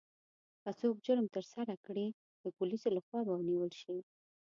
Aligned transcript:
که 0.63 0.69
څوک 0.79 0.95
جرم 1.05 1.27
ترسره 1.35 1.75
کړي، 1.85 2.07
د 2.43 2.45
پولیسو 2.57 2.87
لخوا 2.97 3.19
به 3.27 3.33
ونیول 3.35 3.71
شي. 3.81 3.97